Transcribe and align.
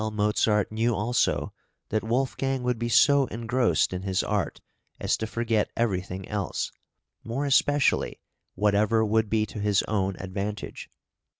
Mozart 0.11 0.71
knew 0.71 0.95
also 0.95 1.53
that 1.89 2.03
Wolfgang 2.03 2.63
would 2.63 2.79
be 2.79 2.89
so 2.89 3.27
engrossed 3.27 3.93
in 3.93 4.01
his 4.01 4.23
art 4.23 4.59
as 4.99 5.15
to 5.17 5.27
forget 5.27 5.69
everything 5.77 6.27
else, 6.27 6.71
more 7.23 7.45
especially 7.45 8.19
whatever 8.55 9.05
would 9.05 9.29
be 9.29 9.45
to 9.45 9.59
his 9.59 9.83
own 9.83 10.15
advantage. 10.17 10.89